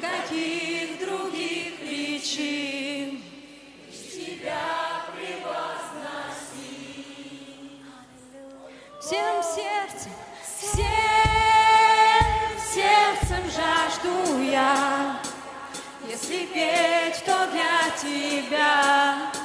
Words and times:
никаких 0.00 0.98
других 0.98 1.78
причин. 1.78 3.22
Из 3.90 4.14
тебя 4.14 5.04
превозноси. 5.14 6.64
Всем 9.00 9.42
сердцем, 9.42 10.12
всем 10.46 10.80
сердцем 12.72 13.44
жажду 13.50 14.42
я. 14.42 15.20
Если 16.08 16.46
петь, 16.46 17.22
то 17.24 17.46
для 17.52 17.90
тебя. 18.00 19.39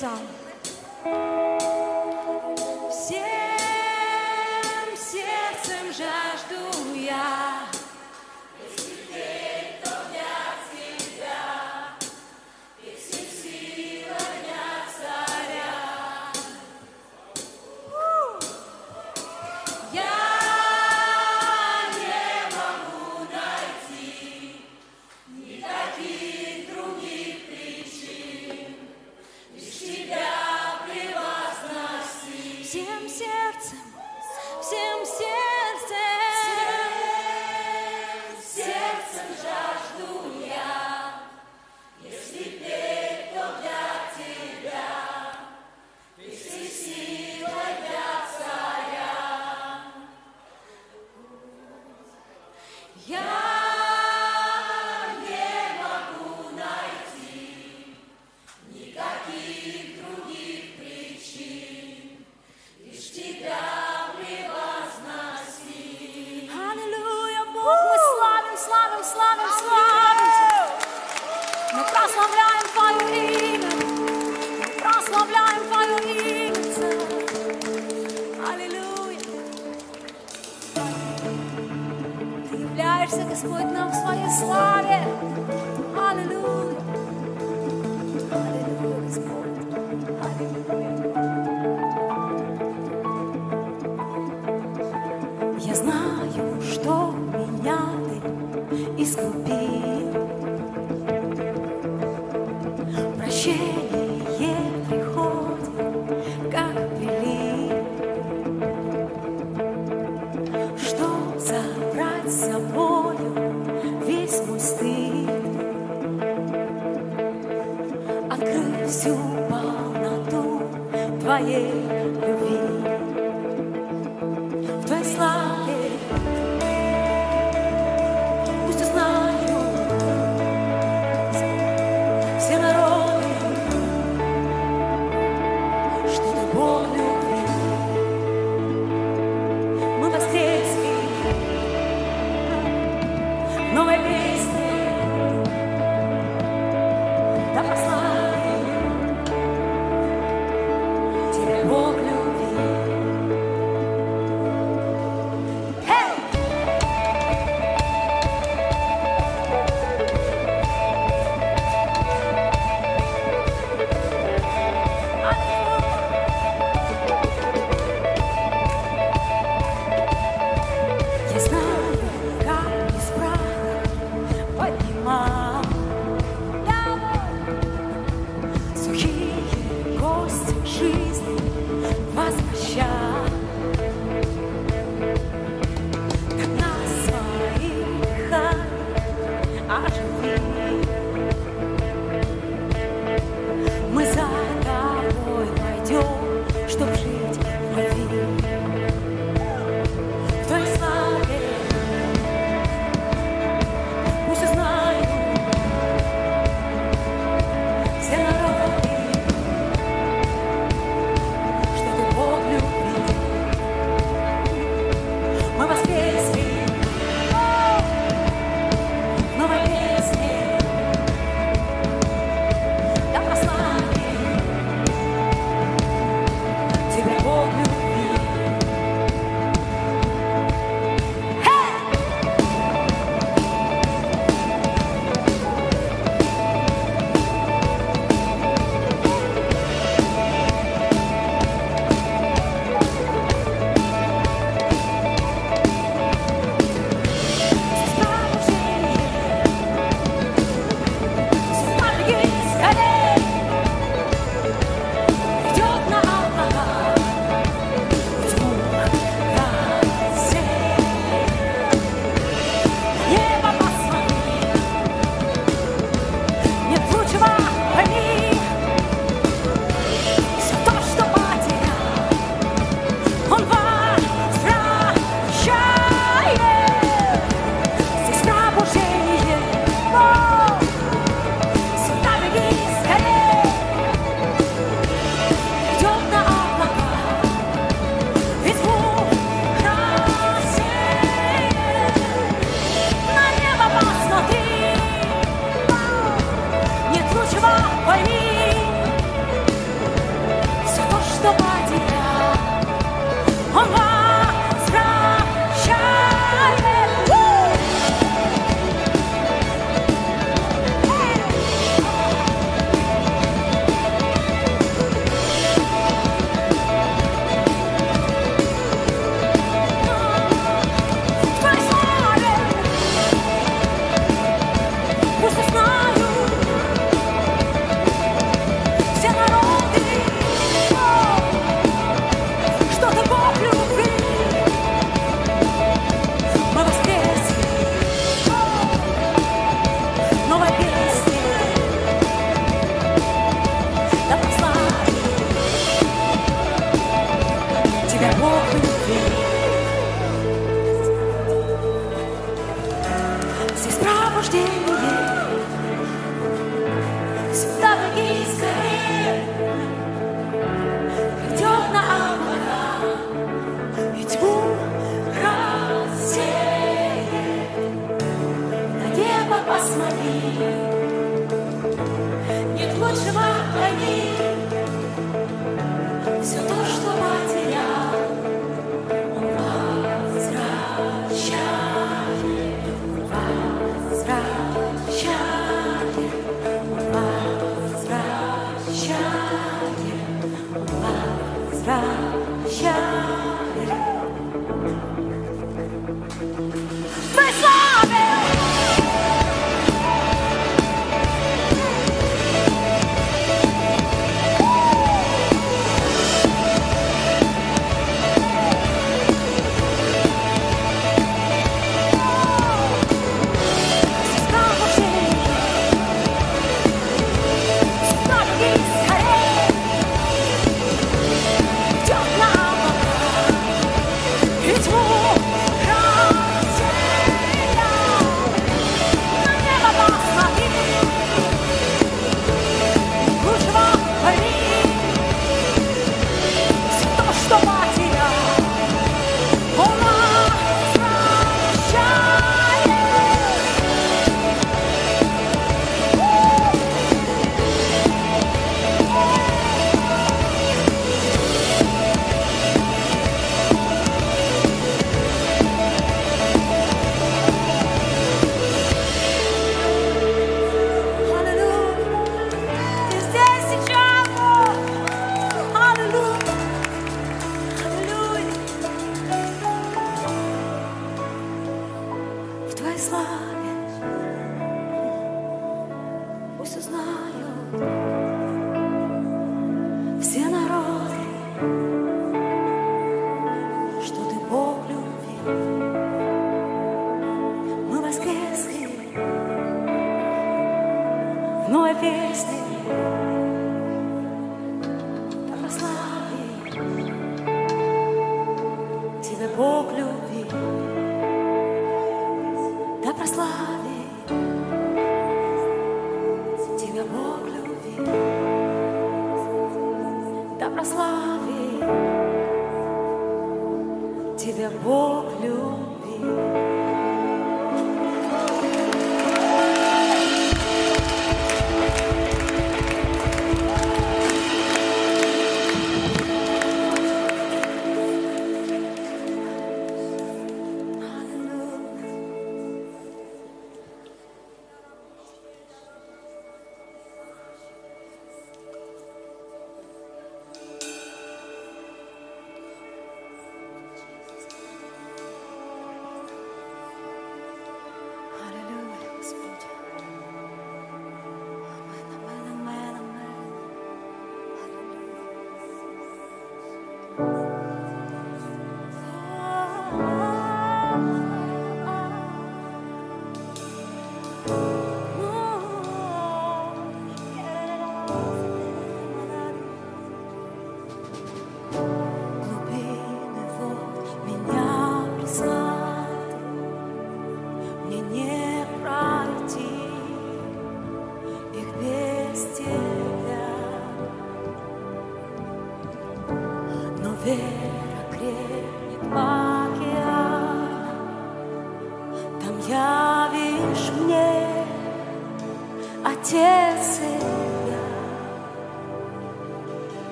song. 0.00 0.29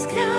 sky. 0.00 0.29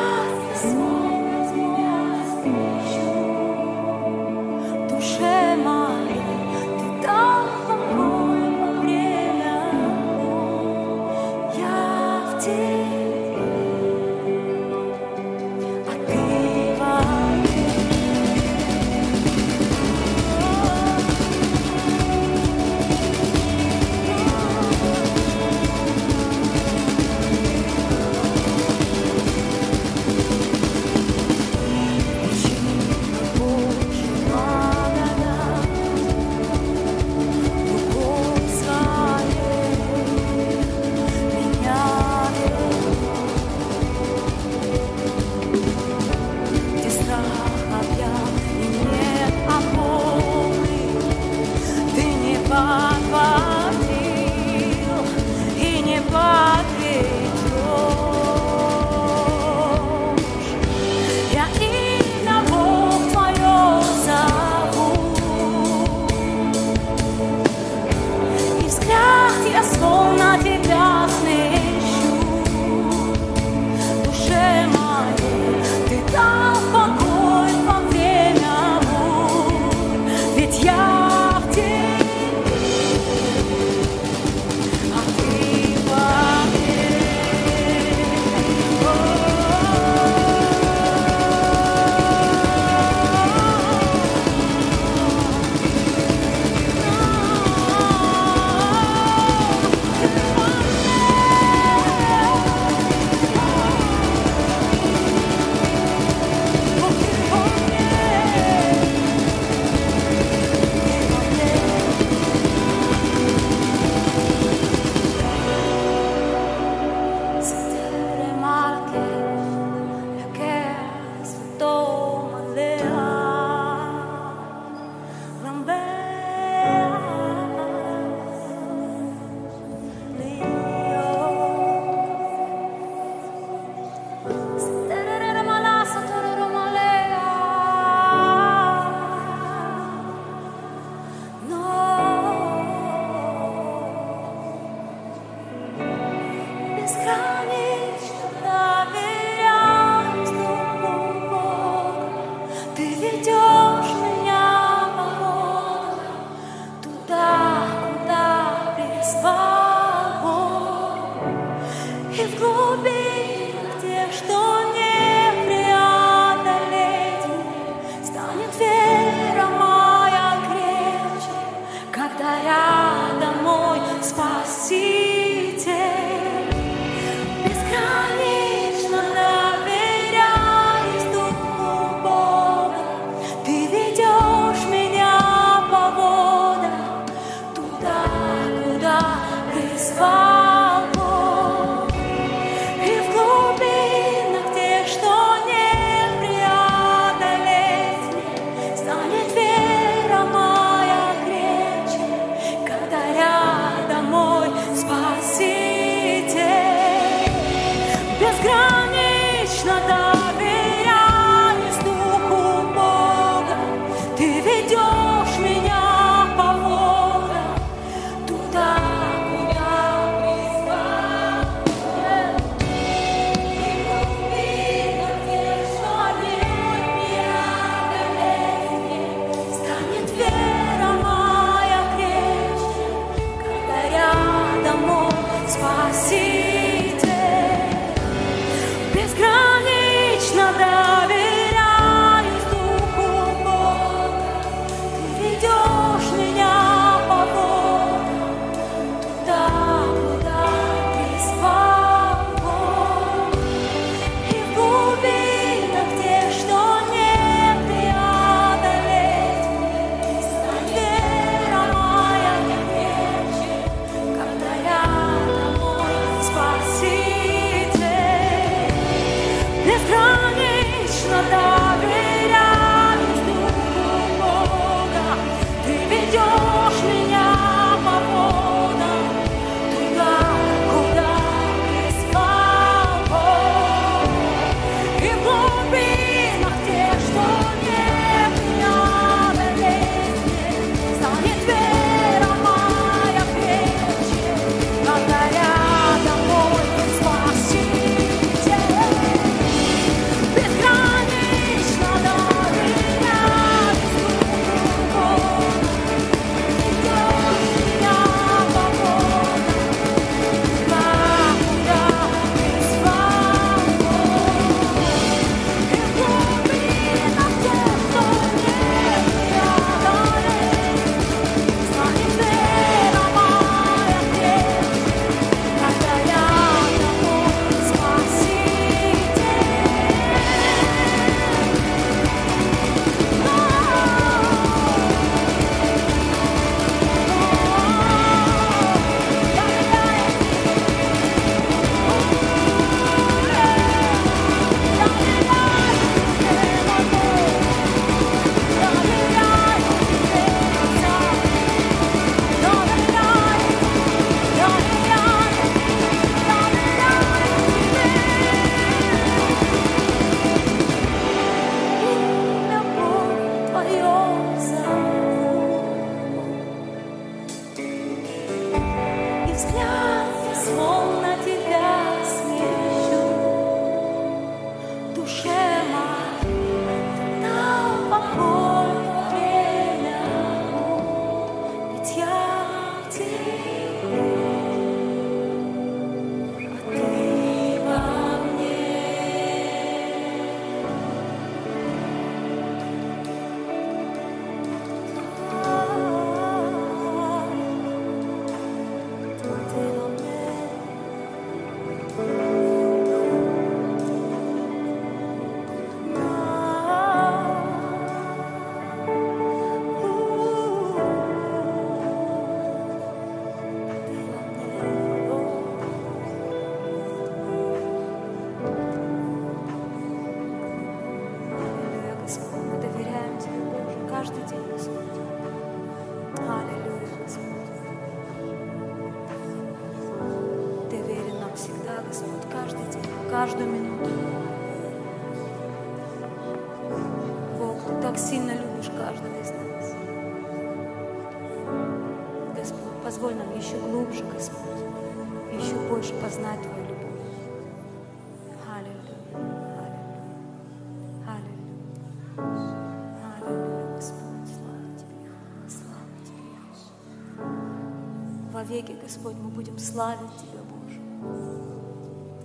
Веки, 458.43 458.73
Господь, 458.81 459.15
мы 459.15 459.29
будем 459.29 459.57
славить 459.57 460.15
Тебя, 460.17 460.41
Боже. 460.43 460.79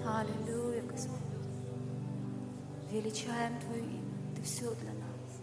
Аллилуйя, 0.07 0.83
Господь. 0.83 1.17
Величаем 2.91 3.59
Твое 3.61 3.83
имя. 3.83 4.35
Ты 4.35 4.43
все 4.43 4.75
для 4.75 4.93
нас. 4.93 5.41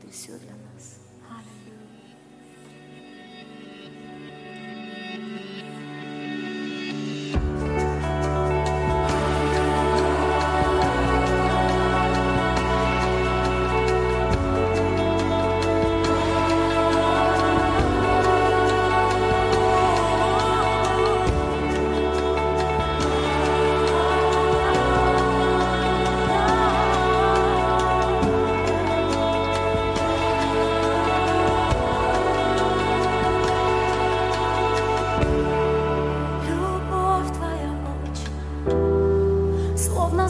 Ты 0.00 0.08
все 0.10 0.38
для 0.38 0.52
нас. 0.52 0.67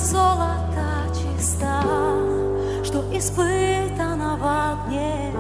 золота 0.09 1.05
чиста, 1.13 1.83
Что 2.83 3.05
испытана 3.13 4.39
в 4.41 4.45
огне, 4.45 5.33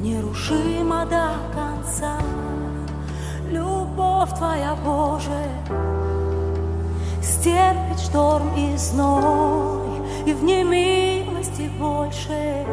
Нерушима 0.00 1.04
до 1.06 1.32
конца. 1.52 2.18
Любовь 3.50 4.30
Твоя, 4.36 4.76
Боже, 4.84 5.42
Стерпит 7.20 7.98
шторм 7.98 8.54
и 8.56 8.76
зной, 8.76 9.98
И 10.26 10.32
в 10.32 10.44
немилости 10.44 11.68
больше, 11.78 12.64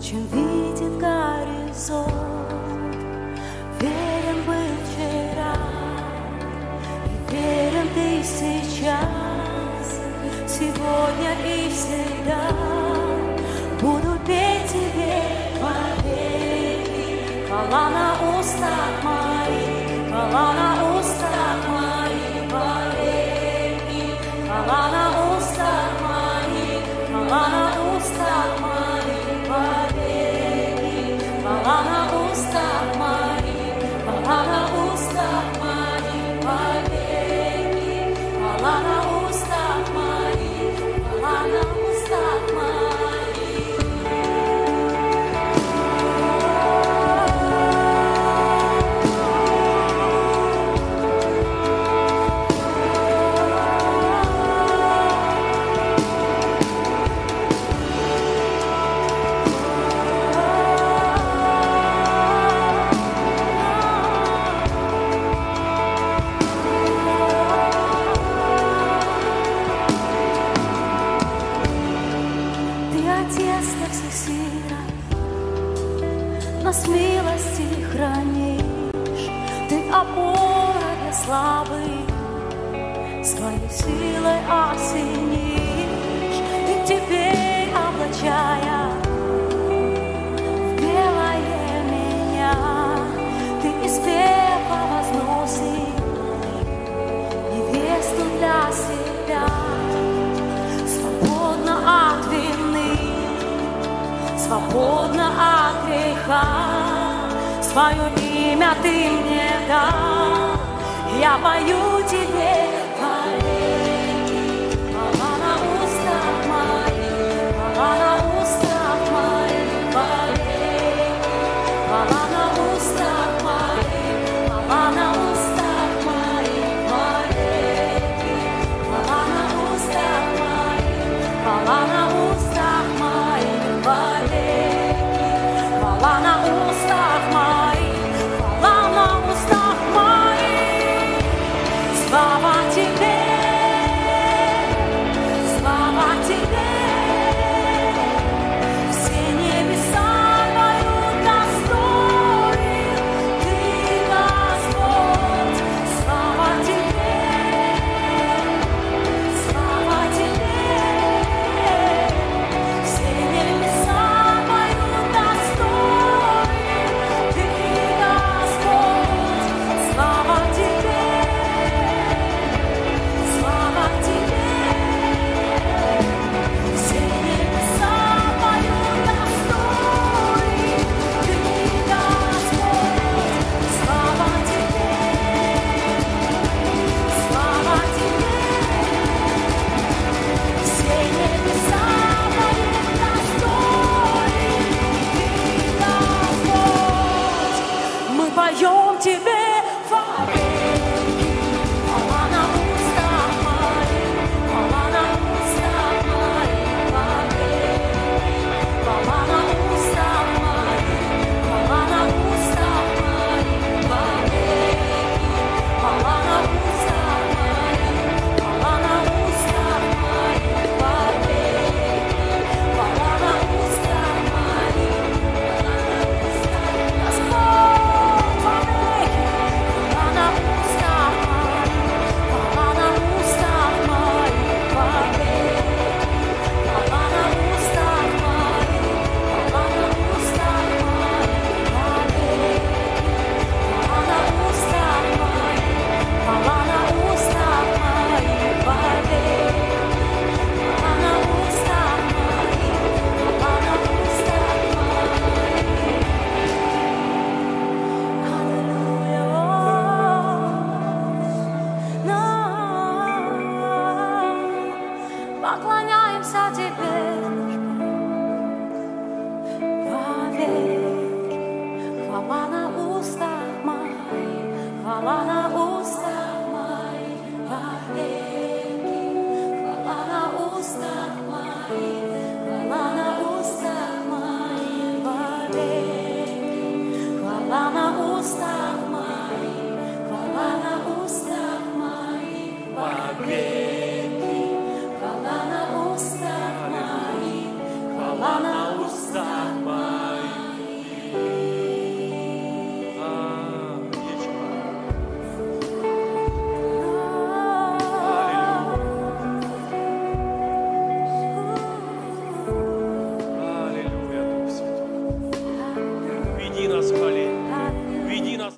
Чем 0.00 0.26
видит 0.32 0.98
горизонт. 0.98 2.14
Верен 3.80 4.38
был 4.46 4.70
вчера, 4.86 5.54
и 7.06 7.32
верен 7.32 7.88
ты 7.94 8.22
сейчас 8.24 9.23
сегодня 10.84 11.32
и 11.44 11.70
всегда 11.70 12.48
буду 13.80 14.18
петь 14.26 14.68
тебе 14.68 15.22
во 15.60 15.76
веки. 16.02 17.48
Хвала 17.48 17.90
на 17.90 18.38
устах 18.38 19.02
моих, 19.02 20.08
хвала 20.10 20.52
на 20.52 20.73
свободна 104.54 105.28
от 105.28 105.86
греха, 105.86 106.44
свое 107.60 108.52
имя 108.52 108.74
ты 108.82 109.10
мне 109.10 109.50
дал, 109.68 110.60
я 111.20 111.38
пою 111.42 112.06
тебе 112.08 112.83